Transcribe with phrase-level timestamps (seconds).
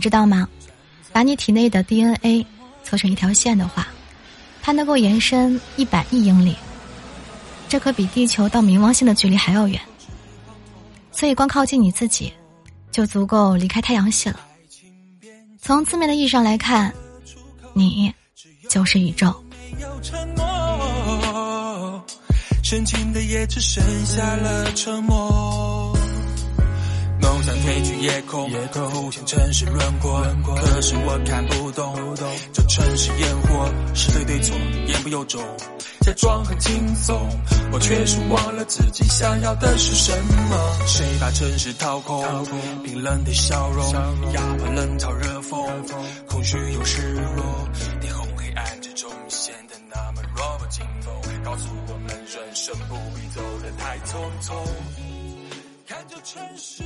[0.00, 0.48] 知道吗？
[1.12, 2.46] 把你体内的 DNA
[2.82, 3.86] 凑成一条线的话，
[4.62, 6.56] 它能够延伸一百亿英里，
[7.68, 9.80] 这可比地球到冥王星的距离还要远。
[11.12, 12.32] 所以，光靠近你自己，
[12.90, 14.40] 就足够离开太阳系了。
[15.60, 16.94] 从字面的意义上来看，
[17.74, 18.14] 你
[18.68, 19.34] 就是宇宙。
[22.62, 25.39] 深情的也只剩下了沉默。
[27.56, 28.50] 褪去夜空，
[28.90, 30.22] 浮现城市轮廓。
[30.56, 31.94] 可是我看不懂，
[32.52, 35.42] 这城市烟火是非对错，言不由衷。
[36.00, 37.14] 假装很轻松，
[37.72, 40.86] 我却是忘了自己想要的是什么。
[40.86, 42.24] 谁把城市掏空？
[42.82, 43.92] 冰冷的笑容，
[44.32, 45.68] 压满冷嘲热讽，
[46.26, 47.68] 空虚又失落。
[48.00, 54.54] 霓虹黑暗之中显得那么弱不禁风，告诉我们人生不必走得太匆匆。
[55.86, 56.82] 看着城市。